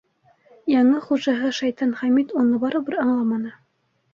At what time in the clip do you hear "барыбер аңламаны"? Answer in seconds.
2.65-3.57